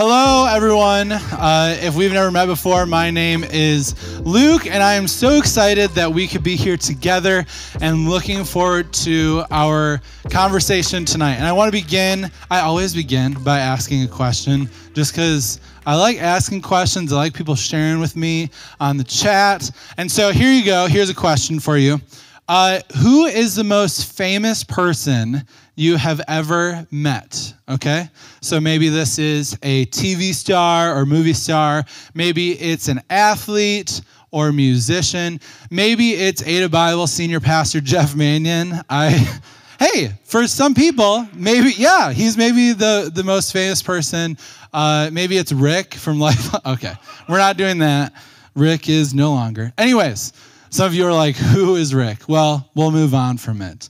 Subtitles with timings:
[0.00, 1.10] Hello, everyone.
[1.10, 5.90] Uh, if we've never met before, my name is Luke, and I am so excited
[5.90, 7.44] that we could be here together
[7.80, 10.00] and looking forward to our
[10.30, 11.34] conversation tonight.
[11.34, 15.96] And I want to begin, I always begin by asking a question just because I
[15.96, 17.12] like asking questions.
[17.12, 19.68] I like people sharing with me on the chat.
[19.96, 20.86] And so here you go.
[20.86, 22.00] Here's a question for you
[22.46, 25.44] uh, Who is the most famous person
[25.78, 27.54] you have ever met.
[27.68, 28.10] Okay?
[28.40, 31.84] So maybe this is a TV star or movie star.
[32.14, 34.00] Maybe it's an athlete
[34.32, 35.40] or musician.
[35.70, 38.74] Maybe it's Ada Bible senior pastor Jeff Manion.
[38.90, 39.40] I.
[39.78, 44.36] Hey, for some people, maybe yeah, he's maybe the the most famous person.
[44.72, 46.52] Uh, maybe it's Rick from Life.
[46.66, 46.94] okay,
[47.28, 48.12] we're not doing that.
[48.56, 49.72] Rick is no longer.
[49.78, 50.32] Anyways,
[50.70, 52.28] some of you are like, who is Rick?
[52.28, 53.88] Well, we'll move on from it.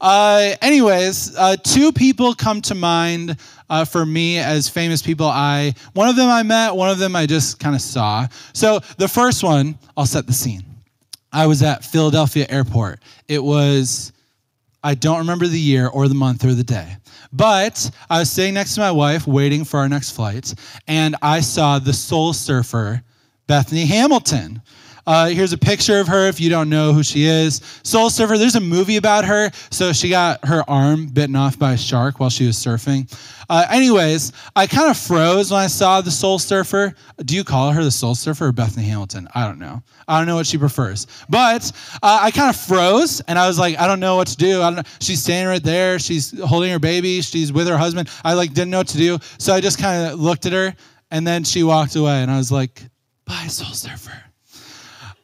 [0.00, 3.36] Uh, anyways, uh, two people come to mind
[3.70, 5.26] uh, for me as famous people.
[5.26, 8.26] I one of them I met, one of them I just kind of saw.
[8.52, 10.64] So the first one, I'll set the scene.
[11.32, 13.00] I was at Philadelphia Airport.
[13.26, 14.12] It was,
[14.82, 16.96] I don't remember the year or the month or the day.
[17.32, 20.54] But I was sitting next to my wife waiting for our next flight,
[20.86, 23.02] and I saw the soul surfer,
[23.46, 24.62] Bethany Hamilton.
[25.08, 27.62] Uh, here's a picture of her if you don't know who she is.
[27.82, 29.50] Soul Surfer, there's a movie about her.
[29.70, 33.10] So she got her arm bitten off by a shark while she was surfing.
[33.48, 36.94] Uh, anyways, I kind of froze when I saw the Soul Surfer.
[37.24, 39.26] Do you call her the Soul Surfer or Bethany Hamilton?
[39.34, 39.82] I don't know.
[40.06, 41.06] I don't know what she prefers.
[41.30, 41.72] But
[42.02, 44.60] uh, I kind of froze and I was like, I don't know what to do.
[44.60, 44.90] I don't know.
[45.00, 45.98] She's standing right there.
[45.98, 47.22] She's holding her baby.
[47.22, 48.10] She's with her husband.
[48.24, 49.18] I like didn't know what to do.
[49.38, 50.74] So I just kind of looked at her
[51.10, 52.82] and then she walked away and I was like,
[53.24, 54.27] bye, Soul Surfer.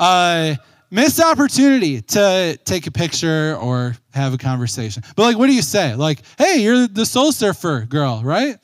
[0.05, 0.57] Uh,
[0.91, 5.03] missed opportunity to take a picture or have a conversation.
[5.17, 5.95] But like, what do you say?
[5.95, 8.59] Like, hey, you're the soul surfer girl, right?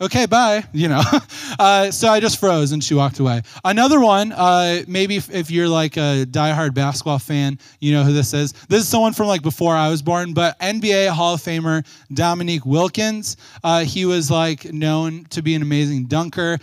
[0.00, 0.64] Okay, bye.
[0.72, 1.02] You know.
[1.58, 3.42] Uh, so I just froze and she walked away.
[3.62, 8.12] Another one, uh, maybe if, if, you're like a diehard basketball fan, you know who
[8.12, 8.52] this is.
[8.68, 12.64] This is someone from like before I was born, but NBA Hall of Famer Dominique
[12.64, 13.36] Wilkins.
[13.62, 16.58] Uh, he was like known to be an amazing dunker.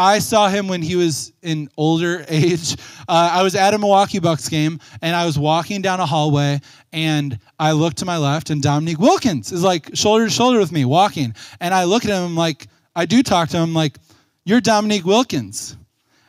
[0.00, 2.72] I saw him when he was in older age.
[3.06, 6.62] Uh, I was at a Milwaukee Bucks game and I was walking down a hallway
[6.90, 10.72] and I looked to my left and Dominique Wilkins is like shoulder to shoulder with
[10.72, 11.34] me walking.
[11.60, 12.66] And I look at him I'm like,
[12.96, 13.98] I do talk to him like,
[14.46, 15.76] You're Dominique Wilkins.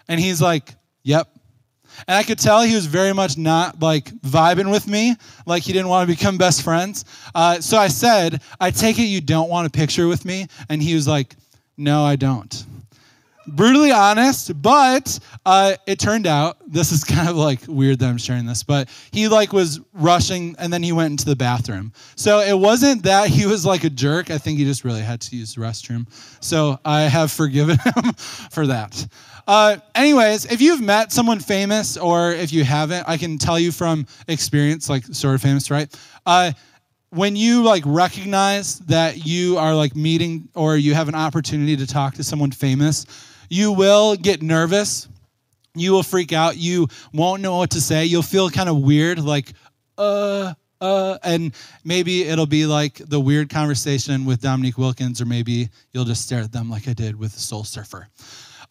[0.09, 1.29] And he's like, Yep.
[2.09, 5.15] And I could tell he was very much not like vibing with me,
[5.45, 7.05] like he didn't want to become best friends.
[7.33, 10.47] Uh, so I said, I take it you don't want a picture with me?
[10.67, 11.37] And he was like,
[11.77, 12.65] No, I don't
[13.55, 18.17] brutally honest, but uh, it turned out this is kind of like weird that I'm
[18.17, 21.93] sharing this, but he like was rushing and then he went into the bathroom.
[22.15, 24.31] So it wasn't that he was like a jerk.
[24.31, 26.07] I think he just really had to use the restroom.
[26.43, 28.13] So I have forgiven him
[28.51, 29.07] for that.
[29.47, 33.71] Uh, anyways, if you've met someone famous or if you haven't, I can tell you
[33.71, 35.93] from experience, like sort of famous, right?
[36.25, 36.51] Uh,
[37.09, 41.85] when you like recognize that you are like meeting or you have an opportunity to
[41.85, 43.05] talk to someone famous
[43.51, 45.09] you will get nervous.
[45.75, 46.55] You will freak out.
[46.55, 48.05] You won't know what to say.
[48.05, 49.51] You'll feel kind of weird, like,
[49.97, 51.53] uh, uh, and
[51.83, 56.39] maybe it'll be like the weird conversation with Dominique Wilkins, or maybe you'll just stare
[56.39, 58.07] at them like I did with the Soul Surfer.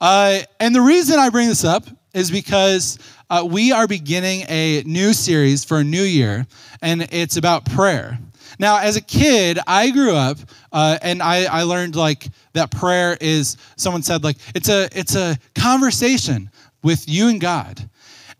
[0.01, 2.99] Uh, and the reason I bring this up is because
[3.29, 6.47] uh, we are beginning a new series for a new year,
[6.81, 8.19] and it's about prayer.
[8.59, 10.39] Now, as a kid, I grew up
[10.73, 15.15] uh, and I, I learned like that prayer is, someone said, like, it's a, it's
[15.15, 16.51] a conversation
[16.83, 17.89] with you and God.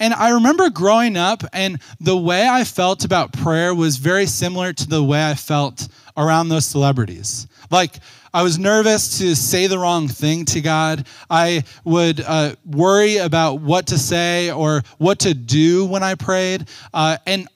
[0.01, 4.73] And I remember growing up, and the way I felt about prayer was very similar
[4.73, 7.47] to the way I felt around those celebrities.
[7.71, 7.97] Like,
[8.33, 11.07] I was nervous to say the wrong thing to God.
[11.29, 16.69] I would uh, worry about what to say or what to do when I prayed.
[16.95, 17.49] Uh, and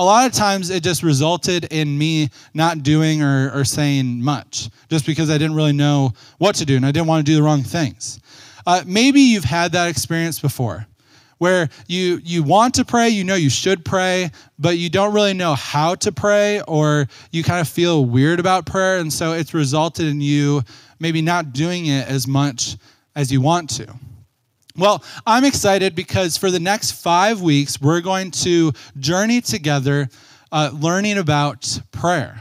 [0.00, 4.70] a lot of times it just resulted in me not doing or, or saying much
[4.88, 7.36] just because I didn't really know what to do and I didn't want to do
[7.36, 8.18] the wrong things.
[8.66, 10.86] Uh, maybe you've had that experience before
[11.36, 15.34] where you you want to pray, you know you should pray, but you don't really
[15.34, 19.52] know how to pray or you kind of feel weird about prayer and so it's
[19.52, 20.62] resulted in you
[20.98, 22.78] maybe not doing it as much
[23.14, 23.86] as you want to.
[24.80, 30.08] Well, I'm excited because for the next five weeks, we're going to journey together
[30.50, 32.40] uh, learning about prayer.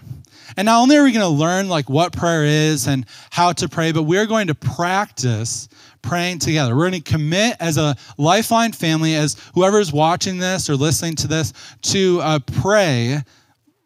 [0.56, 3.68] And not only are we going to learn like what prayer is and how to
[3.68, 5.68] pray, but we're going to practice
[6.02, 6.78] praying together.
[6.78, 11.28] We're going to commit as a Lifeline family, as whoever's watching this or listening to
[11.28, 11.52] this,
[11.82, 13.22] to uh, pray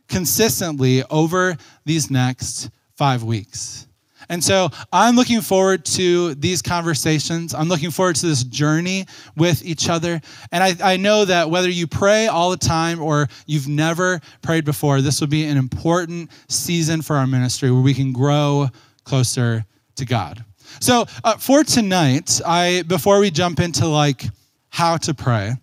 [0.10, 3.88] consistently over these next five weeks.
[4.30, 7.54] And so I'm looking forward to these conversations.
[7.54, 9.06] I'm looking forward to this journey
[9.36, 10.22] with each other.
[10.52, 14.66] And I, I know that whether you pray all the time or you've never prayed
[14.66, 18.70] before, this will be an important season for our ministry where we can grow
[19.04, 19.66] closer
[19.96, 20.44] to God.
[20.80, 24.24] So uh, for tonight, I before we jump into like
[24.70, 25.54] how to pray,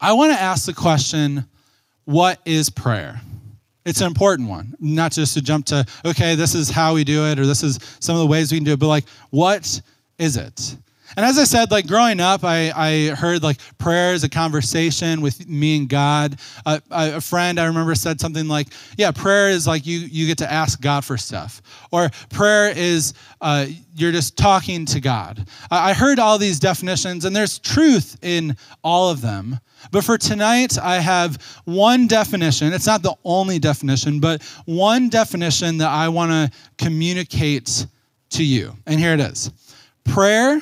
[0.00, 1.46] I want to ask the question,
[2.04, 3.20] what is prayer?
[3.84, 7.26] It's an important one, not just to jump to, okay, this is how we do
[7.26, 9.80] it, or this is some of the ways we can do it, but like, what
[10.18, 10.76] is it?
[11.16, 15.20] And as I said, like growing up, I, I heard like prayer is a conversation
[15.20, 16.38] with me and God.
[16.66, 20.38] Uh, a friend I remember said something like, "Yeah, prayer is like you you get
[20.38, 21.62] to ask God for stuff,"
[21.92, 25.46] or prayer is uh, you're just talking to God.
[25.70, 29.60] I heard all these definitions, and there's truth in all of them.
[29.92, 32.72] But for tonight, I have one definition.
[32.72, 37.86] It's not the only definition, but one definition that I want to communicate
[38.30, 38.74] to you.
[38.86, 39.50] And here it is
[40.04, 40.60] prayer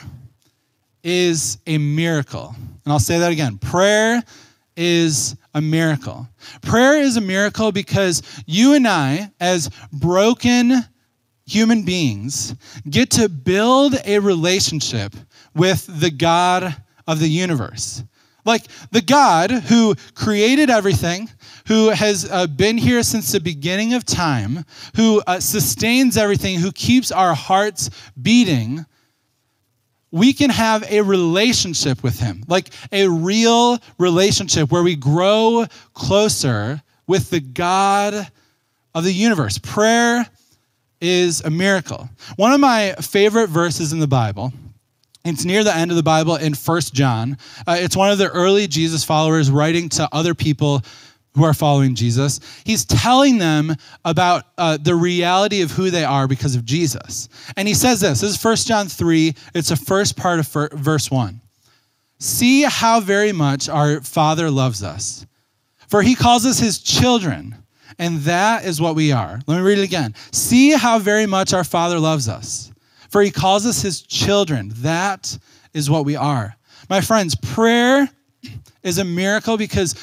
[1.03, 2.55] is a miracle.
[2.85, 4.23] And I'll say that again prayer
[4.77, 6.29] is a miracle.
[6.63, 10.83] Prayer is a miracle because you and I, as broken
[11.47, 12.55] human beings,
[12.89, 15.15] get to build a relationship
[15.55, 16.75] with the God
[17.07, 18.03] of the universe.
[18.45, 21.29] Like the God who created everything,
[21.69, 24.65] who has uh, been here since the beginning of time,
[24.97, 27.91] who uh, sustains everything, who keeps our hearts
[28.21, 28.85] beating,
[30.13, 35.65] we can have a relationship with Him, like a real relationship where we grow
[35.95, 38.29] closer with the God
[38.95, 39.59] of the universe.
[39.59, 40.27] Prayer
[41.01, 42.09] is a miracle.
[42.37, 44.53] One of my favorite verses in the Bible.
[45.25, 47.39] It's near the end of the Bible in First John.
[47.67, 50.83] Uh, it's one of the early Jesus followers writing to other people
[51.35, 53.75] who are following Jesus, he's telling them
[54.05, 57.29] about uh, the reality of who they are because of Jesus.
[57.57, 61.11] And he says this this is 1 John 3, it's the first part of verse
[61.11, 61.41] 1.
[62.19, 65.27] See how very much our Father loves us,
[65.89, 67.57] for he calls us his children,
[67.99, 69.41] and that is what we are.
[69.47, 70.15] Let me read it again.
[70.33, 72.71] See how very much our Father loves us,
[73.09, 74.71] for he calls us his children.
[74.77, 75.37] That
[75.73, 76.55] is what we are.
[76.91, 78.09] My friends, prayer
[78.83, 79.95] is a miracle because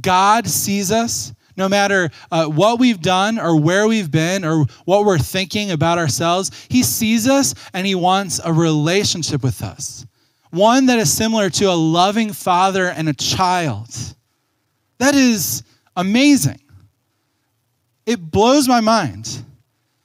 [0.00, 5.04] God sees us no matter uh, what we've done or where we've been or what
[5.04, 6.50] we're thinking about ourselves.
[6.68, 10.06] He sees us and He wants a relationship with us,
[10.50, 13.88] one that is similar to a loving father and a child.
[14.98, 15.64] That is
[15.96, 16.60] amazing.
[18.06, 19.44] It blows my mind.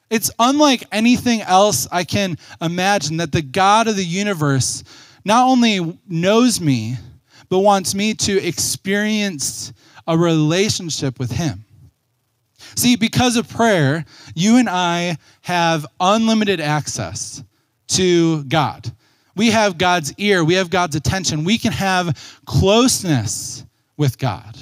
[0.09, 4.83] It's unlike anything else I can imagine that the God of the universe
[5.23, 6.97] not only knows me,
[7.53, 9.73] but wants me to experience
[10.07, 11.63] a relationship with Him.
[12.73, 17.43] See, because of prayer, you and I have unlimited access
[17.89, 18.91] to God.
[19.35, 23.63] We have God's ear, we have God's attention, we can have closeness
[23.97, 24.57] with God.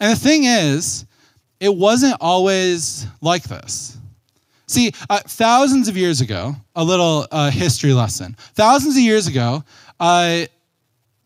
[0.00, 1.04] And the thing is,
[1.60, 3.98] it wasn't always like this.
[4.66, 8.34] See, uh, thousands of years ago, a little uh, history lesson.
[8.54, 9.62] Thousands of years ago,
[10.00, 10.46] uh,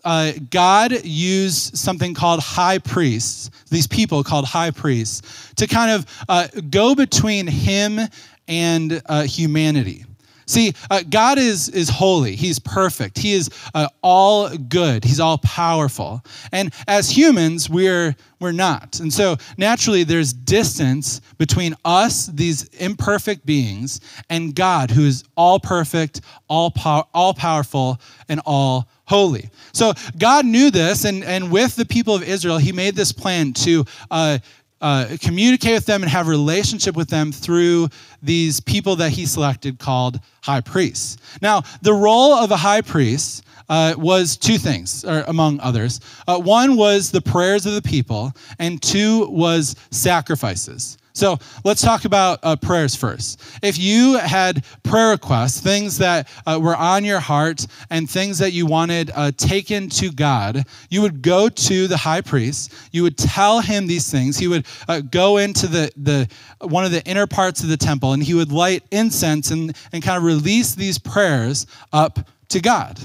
[0.04, 6.24] uh, God used something called high priests, these people called high priests, to kind of
[6.28, 8.00] uh, go between him
[8.48, 10.04] and uh, humanity.
[10.46, 12.36] See, uh, God is, is holy.
[12.36, 13.18] He's perfect.
[13.18, 15.04] He is uh, all good.
[15.04, 16.22] He's all powerful.
[16.52, 19.00] And as humans, we're, we're not.
[19.00, 25.60] And so naturally, there's distance between us, these imperfect beings, and God, who is all
[25.60, 29.50] perfect, all, pow- all powerful, and all holy.
[29.72, 33.52] So God knew this, and, and with the people of Israel, He made this plan
[33.54, 34.38] to uh,
[34.82, 37.88] uh, communicate with them and have relationship with them through
[38.20, 41.16] these people that he selected called high priests.
[41.40, 46.00] Now, the role of a high priest uh, was two things, or among others.
[46.26, 50.98] Uh, one was the prayers of the people, and two was sacrifices.
[51.14, 53.40] So let's talk about uh, prayers first.
[53.62, 58.52] If you had prayer requests, things that uh, were on your heart and things that
[58.52, 62.72] you wanted uh, taken to God, you would go to the high priest.
[62.92, 64.38] You would tell him these things.
[64.38, 66.28] He would uh, go into the, the
[66.66, 70.02] one of the inner parts of the temple and he would light incense and, and
[70.02, 72.98] kind of release these prayers up to God.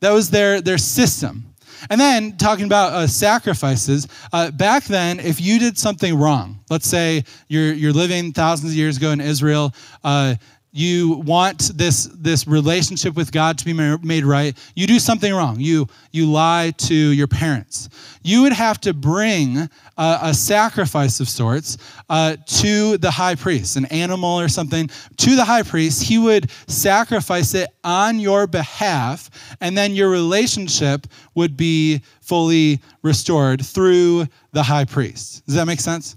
[0.00, 1.47] That was their, their system.
[1.90, 6.88] And then talking about uh, sacrifices, uh, back then, if you did something wrong, let's
[6.88, 10.34] say you're, you're living thousands of years ago in Israel, uh,
[10.78, 15.58] you want this, this relationship with God to be made right, you do something wrong.
[15.58, 17.88] You, you lie to your parents.
[18.22, 23.76] You would have to bring a, a sacrifice of sorts uh, to the high priest,
[23.76, 26.02] an animal or something, to the high priest.
[26.02, 33.64] He would sacrifice it on your behalf, and then your relationship would be fully restored
[33.64, 35.44] through the high priest.
[35.46, 36.16] Does that make sense?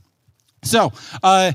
[0.64, 0.92] So,
[1.24, 1.54] uh,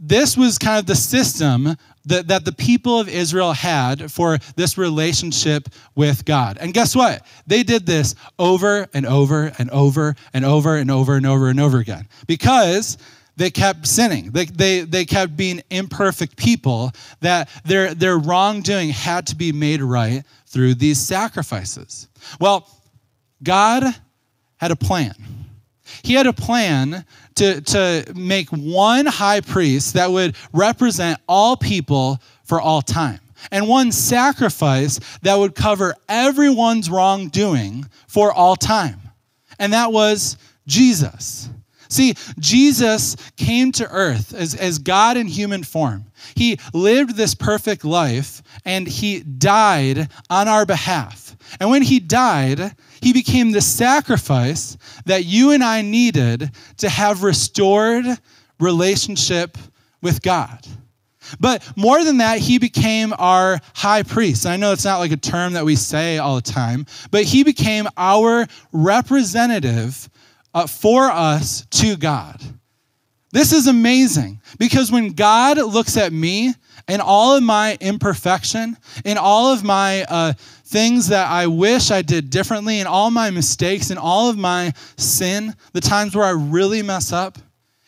[0.00, 1.76] this was kind of the system
[2.08, 6.58] that, that the people of Israel had for this relationship with God.
[6.60, 7.24] And guess what?
[7.46, 11.60] They did this over and over and over and over and over and over and
[11.60, 12.98] over again because
[13.36, 14.32] they kept sinning.
[14.32, 19.80] They, they, they kept being imperfect people, that their, their wrongdoing had to be made
[19.80, 22.08] right through these sacrifices.
[22.40, 22.68] Well,
[23.42, 23.84] God
[24.56, 25.14] had a plan.
[26.02, 27.04] He had a plan
[27.38, 33.68] to, to make one high priest that would represent all people for all time, and
[33.68, 39.00] one sacrifice that would cover everyone's wrongdoing for all time.
[39.58, 41.50] And that was Jesus.
[41.88, 46.04] See, Jesus came to earth as, as God in human form.
[46.34, 51.34] He lived this perfect life and he died on our behalf.
[51.58, 54.76] And when he died, he became the sacrifice
[55.06, 58.04] that you and I needed to have restored
[58.60, 59.56] relationship
[60.02, 60.66] with God.
[61.40, 64.46] But more than that, he became our high priest.
[64.46, 67.44] I know it's not like a term that we say all the time, but he
[67.44, 70.08] became our representative
[70.54, 72.40] uh, for us to God.
[73.30, 76.54] This is amazing because when God looks at me
[76.86, 80.32] and all of my imperfection and all of my uh,
[80.68, 84.72] things that I wish I did differently, and all my mistakes, and all of my
[84.98, 87.38] sin, the times where I really mess up,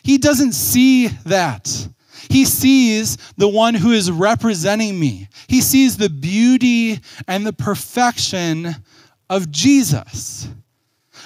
[0.02, 1.88] he doesn't see that.
[2.30, 5.28] He sees the one who is representing me.
[5.46, 8.74] He sees the beauty and the perfection
[9.28, 10.48] of Jesus.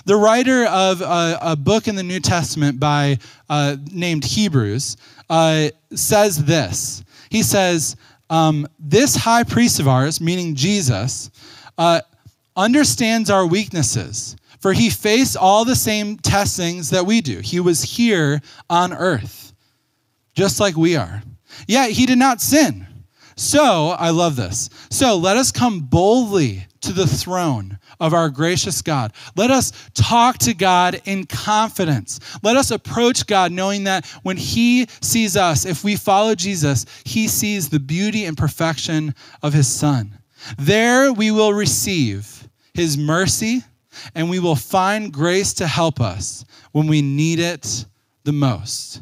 [0.07, 3.19] The writer of a, a book in the New Testament by
[3.49, 4.97] uh, named Hebrews
[5.31, 7.05] uh, says this.
[7.31, 7.97] He says,
[8.31, 11.31] um, this high priest of ours, meaning Jesus,
[11.79, 12.01] uh,
[12.57, 17.41] understands our weaknesses, for he faced all the same testings that we do.
[17.41, 18.41] He was here
[18.71, 19.53] on earth,
[20.35, 21.23] just like we are.
[21.67, 22.87] Yet he did not sin.
[23.37, 24.71] So, I love this.
[24.91, 29.15] So, let us come boldly to the throne of our gracious God.
[29.35, 32.21] Let us talk to God in confidence.
[32.43, 37.29] Let us approach God knowing that when He sees us, if we follow Jesus, He
[37.29, 40.19] sees the beauty and perfection of His Son.
[40.59, 43.63] There we will receive His mercy
[44.15, 47.87] and we will find grace to help us when we need it
[48.25, 49.01] the most.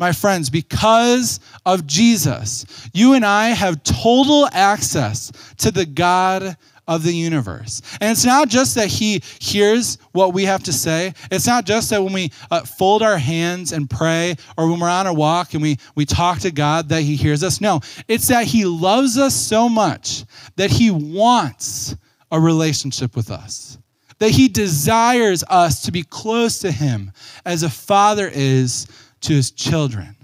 [0.00, 6.56] My friends, because of Jesus, you and I have total access to the God
[6.88, 7.80] of the universe.
[8.00, 11.14] And it's not just that he hears what we have to say.
[11.30, 14.88] It's not just that when we uh, fold our hands and pray or when we're
[14.88, 17.60] on a walk and we, we talk to God that he hears us.
[17.60, 20.24] No, it's that he loves us so much
[20.56, 21.96] that he wants
[22.30, 23.78] a relationship with us.
[24.18, 27.12] That he desires us to be close to him
[27.44, 28.86] as a father is
[29.22, 30.16] to his children.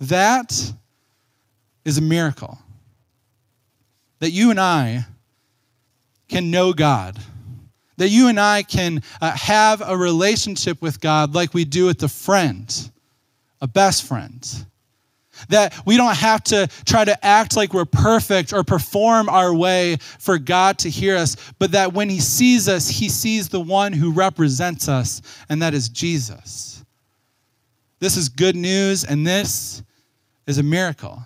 [0.00, 0.72] That
[1.84, 2.58] is a miracle.
[4.20, 5.06] That you and I
[6.28, 7.18] can know God.
[7.96, 12.02] That you and I can uh, have a relationship with God like we do with
[12.02, 12.90] a friend,
[13.60, 14.66] a best friend.
[15.48, 19.96] That we don't have to try to act like we're perfect or perform our way
[20.18, 23.92] for God to hear us, but that when He sees us, He sees the one
[23.92, 26.84] who represents us, and that is Jesus.
[28.00, 29.82] This is good news, and this
[30.46, 31.22] is a miracle.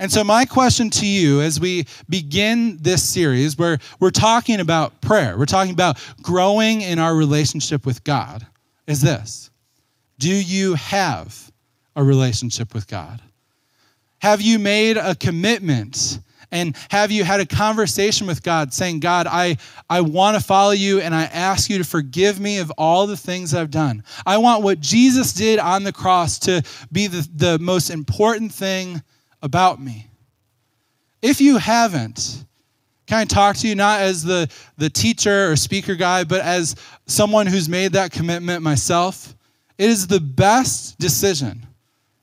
[0.00, 5.00] And so, my question to you as we begin this series, where we're talking about
[5.00, 8.46] prayer, we're talking about growing in our relationship with God,
[8.86, 9.50] is this
[10.18, 11.50] Do you have
[11.96, 13.20] a relationship with God?
[14.20, 16.20] Have you made a commitment?
[16.50, 19.58] And have you had a conversation with God saying, God, I,
[19.90, 23.18] I want to follow you and I ask you to forgive me of all the
[23.18, 24.02] things I've done?
[24.24, 29.02] I want what Jesus did on the cross to be the, the most important thing
[29.42, 30.08] about me.
[31.22, 32.44] If you haven't,
[33.06, 36.76] can I talk to you not as the, the teacher or speaker guy, but as
[37.06, 39.34] someone who's made that commitment myself?
[39.78, 41.66] It is the best decision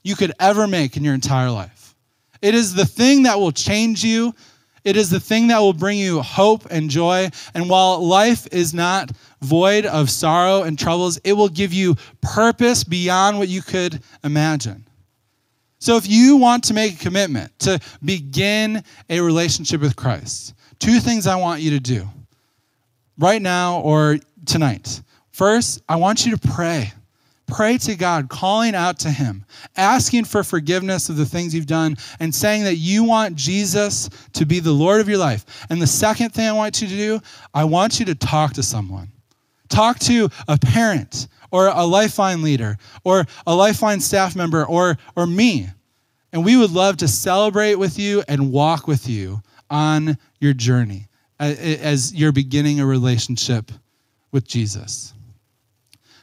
[0.03, 1.95] you could ever make in your entire life.
[2.41, 4.35] It is the thing that will change you.
[4.83, 7.31] It is the thing that will bring you hope and joy.
[7.55, 12.83] And while life is not void of sorrow and troubles, it will give you purpose
[12.83, 14.85] beyond what you could imagine.
[15.79, 20.99] So if you want to make a commitment to begin a relationship with Christ, two
[20.99, 22.07] things I want you to do
[23.17, 25.01] right now or tonight.
[25.31, 26.91] First, I want you to pray.
[27.47, 29.45] Pray to God, calling out to Him,
[29.77, 34.45] asking for forgiveness of the things you've done, and saying that you want Jesus to
[34.45, 35.45] be the Lord of your life.
[35.69, 37.19] And the second thing I want you to do,
[37.53, 39.09] I want you to talk to someone.
[39.69, 45.25] Talk to a parent or a Lifeline leader or a Lifeline staff member or, or
[45.25, 45.69] me.
[46.33, 51.07] And we would love to celebrate with you and walk with you on your journey
[51.39, 53.71] as you're beginning a relationship
[54.33, 55.13] with Jesus.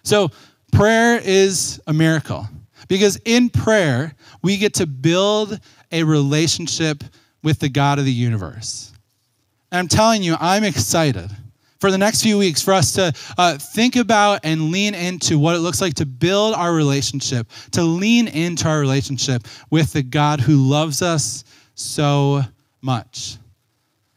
[0.02, 0.28] So,
[0.70, 2.46] prayer is a miracle
[2.88, 5.58] because in prayer, we get to build
[5.92, 7.04] a relationship
[7.42, 8.92] with the God of the universe.
[9.70, 11.30] And I'm telling you, I'm excited
[11.82, 15.56] for the next few weeks for us to uh, think about and lean into what
[15.56, 20.38] it looks like to build our relationship, to lean into our relationship with the God
[20.38, 21.42] who loves us
[21.74, 22.42] so
[22.82, 23.36] much.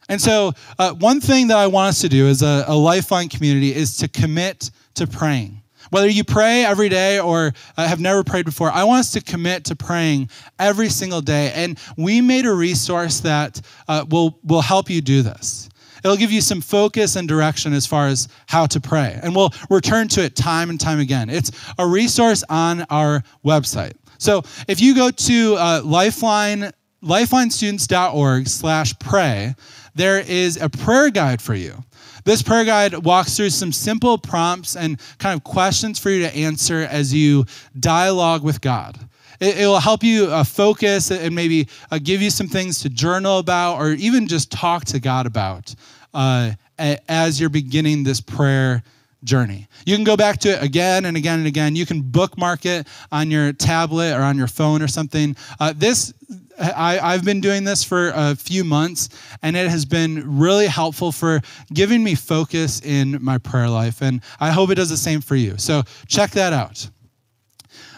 [0.08, 3.28] And so, uh, one thing that I want us to do as a, a Lifeline
[3.28, 5.60] community is to commit to praying.
[5.90, 9.20] Whether you pray every day or uh, have never prayed before, I want us to
[9.20, 10.30] commit to praying
[10.60, 11.50] every single day.
[11.52, 15.68] And we made a resource that uh, will, will help you do this.
[16.04, 19.18] It'll give you some focus and direction as far as how to pray.
[19.22, 21.30] And we'll return to it time and time again.
[21.30, 23.92] It's a resource on our website.
[24.18, 26.72] So if you go to uh, Lifeline,
[27.02, 29.54] lifelinestudents.org slash pray,
[29.94, 31.82] there is a prayer guide for you.
[32.24, 36.34] This prayer guide walks through some simple prompts and kind of questions for you to
[36.34, 37.44] answer as you
[37.78, 38.98] dialogue with God.
[39.40, 42.88] It, it will help you uh, focus and maybe uh, give you some things to
[42.88, 45.74] journal about or even just talk to God about
[46.14, 48.82] uh, as you're beginning this prayer
[49.24, 49.66] journey.
[49.84, 51.76] You can go back to it again and again and again.
[51.76, 55.36] You can bookmark it on your tablet or on your phone or something.
[55.58, 56.12] Uh, this
[56.58, 59.10] I, I've been doing this for a few months,
[59.42, 61.40] and it has been really helpful for
[61.72, 64.00] giving me focus in my prayer life.
[64.00, 65.58] And I hope it does the same for you.
[65.58, 66.88] So check that out.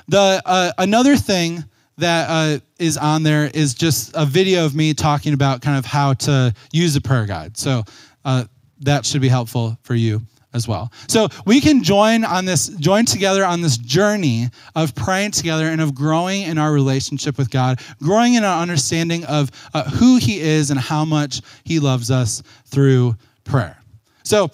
[0.08, 1.64] The uh, another thing
[1.98, 5.84] that uh, is on there is just a video of me talking about kind of
[5.84, 7.56] how to use a prayer guide.
[7.56, 7.82] So
[8.24, 8.44] uh,
[8.80, 10.22] that should be helpful for you
[10.54, 10.90] as well.
[11.08, 15.80] So we can join on this, join together on this journey of praying together and
[15.80, 20.40] of growing in our relationship with God, growing in our understanding of uh, who He
[20.40, 23.76] is and how much He loves us through prayer.
[24.22, 24.50] So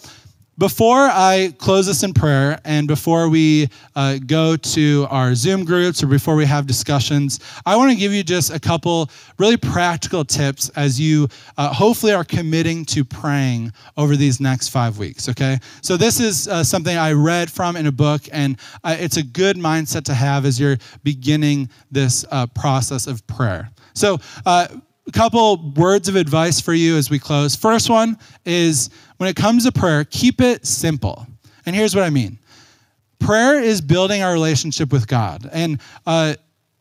[0.58, 6.02] before I close this in prayer and before we uh, go to our Zoom groups
[6.02, 10.24] or before we have discussions, I want to give you just a couple really practical
[10.24, 15.58] tips as you uh, hopefully are committing to praying over these next five weeks, okay?
[15.82, 19.22] So, this is uh, something I read from in a book, and uh, it's a
[19.22, 23.70] good mindset to have as you're beginning this uh, process of prayer.
[23.94, 24.68] So, uh,
[25.06, 27.54] a couple words of advice for you as we close.
[27.54, 31.26] First one is when it comes to prayer, keep it simple.
[31.66, 32.38] And here's what I mean
[33.18, 35.48] prayer is building our relationship with God.
[35.52, 36.34] And uh,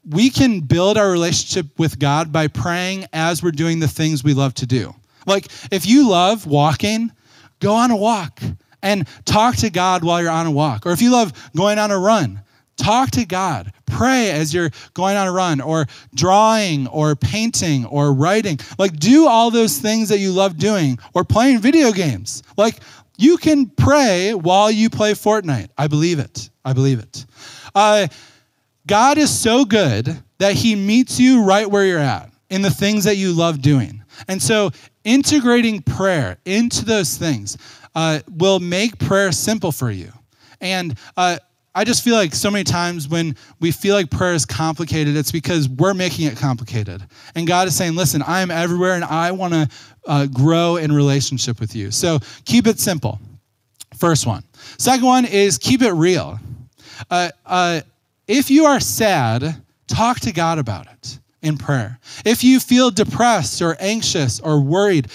[0.10, 4.34] we can build our relationship with God by praying as we're doing the things we
[4.34, 4.94] love to do.
[5.26, 7.12] Like, if you love walking,
[7.60, 8.42] go on a walk
[8.82, 10.86] and talk to God while you're on a walk.
[10.86, 12.42] Or if you love going on a run,
[12.78, 13.72] Talk to God.
[13.86, 18.60] Pray as you're going on a run or drawing or painting or writing.
[18.80, 22.42] Like, do all those things that you love doing or playing video games.
[22.58, 22.80] Like,
[23.18, 25.70] you can pray while you play Fortnite.
[25.78, 26.50] I believe it.
[26.66, 27.26] I believe it.
[27.76, 28.08] Uh,
[28.88, 33.04] God is so good that He meets you right where you're at in the things
[33.04, 34.04] that you love doing.
[34.28, 34.72] And so,
[35.04, 37.58] integrating prayer into those things
[37.96, 40.12] uh, will make prayer simple for you.
[40.62, 41.38] And uh,
[41.76, 45.32] I just feel like so many times when we feel like prayer is complicated, it's
[45.32, 47.04] because we're making it complicated.
[47.34, 49.70] And God is saying, listen, I am everywhere and I want to
[50.06, 51.90] uh, grow in relationship with you.
[51.90, 53.20] So keep it simple.
[53.98, 54.44] First one.
[54.78, 56.40] Second one is keep it real.
[57.10, 57.82] Uh, uh,
[58.28, 62.00] if you are sad, talk to God about it in prayer.
[62.24, 65.08] If you feel depressed or anxious or worried,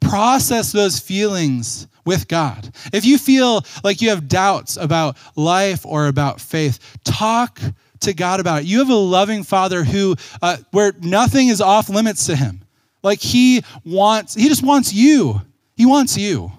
[0.00, 2.70] process those feelings with God.
[2.92, 7.60] If you feel like you have doubts about life or about faith, talk
[8.00, 8.66] to God about it.
[8.66, 12.62] You have a loving Father who, uh, where nothing is off limits to Him.
[13.02, 15.42] Like He wants, He just wants you.
[15.76, 16.52] He wants you.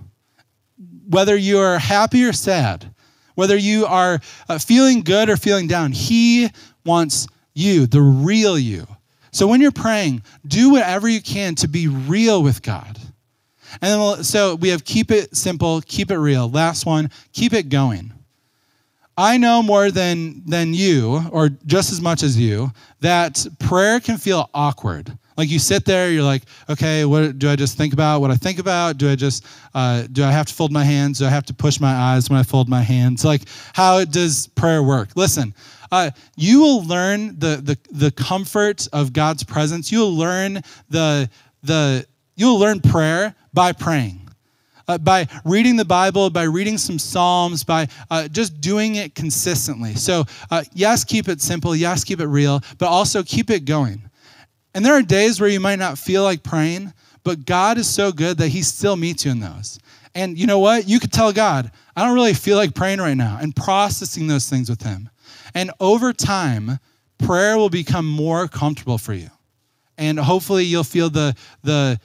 [1.10, 2.93] Whether you are happy or sad,
[3.36, 6.49] whether you are uh, feeling good or feeling down, He
[6.86, 8.88] wants you, the real you.
[9.31, 12.99] So when you're praying, do whatever you can to be real with God.
[13.73, 16.49] And then we'll, so we have keep it simple, keep it real.
[16.49, 18.13] Last one, keep it going.
[19.17, 24.17] I know more than than you, or just as much as you, that prayer can
[24.17, 25.17] feel awkward.
[25.38, 28.21] Like you sit there, you're like, okay, what do I just think about?
[28.21, 28.97] What I think about?
[28.97, 31.19] Do I just uh, do I have to fold my hands?
[31.19, 33.25] Do I have to push my eyes when I fold my hands?
[33.25, 35.10] Like, how does prayer work?
[35.15, 35.53] Listen,
[35.91, 39.91] uh, you will learn the, the the comfort of God's presence.
[39.91, 41.30] You'll learn the
[41.63, 42.06] the
[42.38, 44.28] you'll learn prayer by praying
[44.88, 49.95] uh, by reading the Bible, by reading some Psalms, by uh, just doing it consistently.
[49.95, 51.76] So, uh, yes, keep it simple.
[51.76, 54.02] Yes, keep it real, but also keep it going.
[54.73, 58.12] And there are days where you might not feel like praying, but God is so
[58.12, 59.80] good that He still meets you in those.
[60.15, 60.88] And you know what?
[60.88, 64.50] You could tell God, I don't really feel like praying right now, and processing those
[64.50, 65.10] things with Him.
[65.54, 66.80] And over time,
[67.17, 69.30] prayer will become more comfortable for you.
[69.97, 72.00] And hopefully, you'll feel the, the,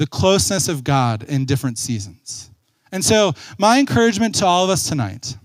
[0.00, 2.50] the closeness of God in different seasons.
[2.90, 5.36] And so, my encouragement to all of us tonight,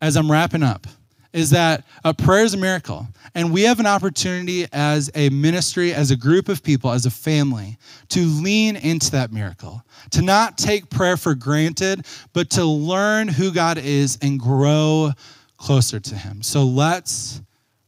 [0.00, 0.86] as I'm wrapping up,
[1.32, 3.08] is that a prayer is a miracle.
[3.34, 7.10] And we have an opportunity as a ministry, as a group of people, as a
[7.10, 7.78] family,
[8.10, 13.50] to lean into that miracle, to not take prayer for granted, but to learn who
[13.50, 15.10] God is and grow
[15.56, 16.42] closer to Him.
[16.42, 17.42] So let's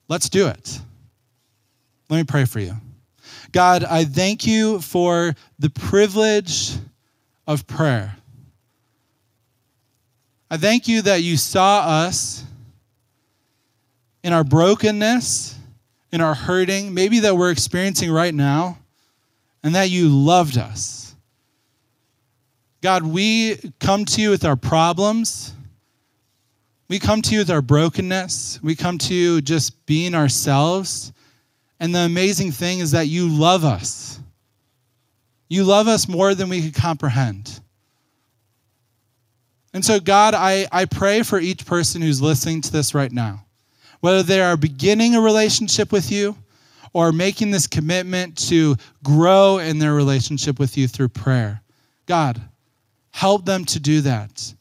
[0.08, 0.80] let's do it.
[2.10, 2.74] Let me pray for you.
[3.54, 6.72] God, I thank you for the privilege
[7.46, 8.16] of prayer.
[10.50, 12.42] I thank you that you saw us
[14.24, 15.56] in our brokenness,
[16.10, 18.76] in our hurting, maybe that we're experiencing right now,
[19.62, 21.14] and that you loved us.
[22.80, 25.54] God, we come to you with our problems.
[26.88, 28.58] We come to you with our brokenness.
[28.64, 31.12] We come to you just being ourselves.
[31.80, 34.20] And the amazing thing is that you love us.
[35.48, 37.60] You love us more than we could comprehend.
[39.72, 43.44] And so, God, I, I pray for each person who's listening to this right now,
[44.00, 46.36] whether they are beginning a relationship with you
[46.92, 51.60] or making this commitment to grow in their relationship with you through prayer.
[52.06, 52.40] God,
[53.10, 54.54] help them to do that.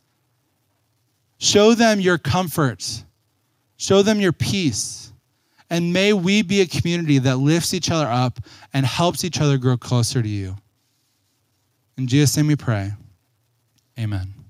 [1.38, 3.04] Show them your comfort,
[3.78, 5.13] show them your peace.
[5.74, 8.40] And may we be a community that lifts each other up
[8.76, 10.56] and helps each other grow closer to you.
[11.98, 12.92] In Jesus' name we pray.
[13.98, 14.43] Amen.